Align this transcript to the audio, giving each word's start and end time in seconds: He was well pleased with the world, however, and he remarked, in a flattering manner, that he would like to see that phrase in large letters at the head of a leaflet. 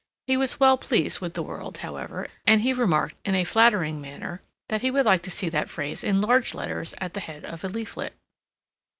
He 0.25 0.35
was 0.35 0.59
well 0.59 0.79
pleased 0.79 1.19
with 1.21 1.35
the 1.35 1.43
world, 1.43 1.77
however, 1.77 2.27
and 2.47 2.61
he 2.61 2.73
remarked, 2.73 3.13
in 3.23 3.35
a 3.35 3.43
flattering 3.43 4.01
manner, 4.01 4.41
that 4.69 4.81
he 4.81 4.89
would 4.89 5.05
like 5.05 5.21
to 5.21 5.29
see 5.29 5.47
that 5.49 5.69
phrase 5.69 6.03
in 6.03 6.19
large 6.21 6.55
letters 6.55 6.95
at 6.97 7.13
the 7.13 7.19
head 7.19 7.45
of 7.45 7.63
a 7.63 7.69
leaflet. 7.69 8.13